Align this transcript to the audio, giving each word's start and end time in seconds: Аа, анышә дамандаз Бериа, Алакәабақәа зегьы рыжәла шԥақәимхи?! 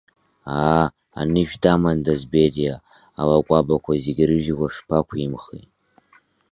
Аа, 0.61 0.85
анышә 1.19 1.55
дамандаз 1.63 2.21
Бериа, 2.31 2.75
Алакәабақәа 3.19 3.93
зегьы 4.03 4.23
рыжәла 4.29 4.67
шԥақәимхи?! 4.75 5.63